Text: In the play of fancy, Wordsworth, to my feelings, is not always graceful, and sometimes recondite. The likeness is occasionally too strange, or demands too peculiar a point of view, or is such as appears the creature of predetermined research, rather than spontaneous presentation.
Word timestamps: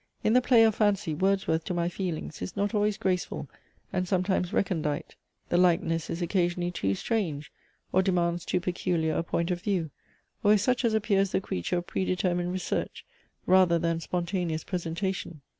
In 0.23 0.33
the 0.33 0.41
play 0.41 0.63
of 0.63 0.73
fancy, 0.73 1.13
Wordsworth, 1.13 1.63
to 1.65 1.75
my 1.75 1.87
feelings, 1.87 2.41
is 2.41 2.57
not 2.57 2.73
always 2.73 2.97
graceful, 2.97 3.47
and 3.93 4.07
sometimes 4.07 4.51
recondite. 4.51 5.13
The 5.49 5.57
likeness 5.57 6.09
is 6.09 6.23
occasionally 6.23 6.71
too 6.71 6.95
strange, 6.95 7.51
or 7.91 8.01
demands 8.01 8.43
too 8.43 8.59
peculiar 8.59 9.15
a 9.15 9.21
point 9.21 9.51
of 9.51 9.61
view, 9.61 9.91
or 10.43 10.53
is 10.53 10.63
such 10.63 10.83
as 10.83 10.95
appears 10.95 11.33
the 11.33 11.39
creature 11.39 11.77
of 11.77 11.85
predetermined 11.85 12.51
research, 12.51 13.05
rather 13.45 13.77
than 13.77 13.99
spontaneous 13.99 14.63
presentation. 14.63 15.41